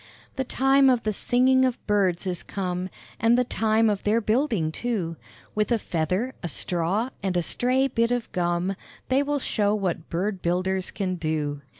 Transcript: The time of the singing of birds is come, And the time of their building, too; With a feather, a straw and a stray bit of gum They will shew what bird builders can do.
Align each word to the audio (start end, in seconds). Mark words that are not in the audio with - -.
The 0.35 0.43
time 0.43 0.89
of 0.89 1.03
the 1.03 1.13
singing 1.13 1.63
of 1.63 1.85
birds 1.85 2.25
is 2.25 2.41
come, 2.41 2.89
And 3.19 3.37
the 3.37 3.43
time 3.43 3.87
of 3.87 4.01
their 4.03 4.19
building, 4.19 4.71
too; 4.71 5.15
With 5.53 5.71
a 5.71 5.77
feather, 5.77 6.33
a 6.41 6.47
straw 6.47 7.11
and 7.21 7.37
a 7.37 7.43
stray 7.43 7.87
bit 7.87 8.09
of 8.09 8.31
gum 8.31 8.75
They 9.09 9.21
will 9.21 9.37
shew 9.37 9.75
what 9.75 10.09
bird 10.09 10.41
builders 10.41 10.89
can 10.89 11.17
do. 11.17 11.61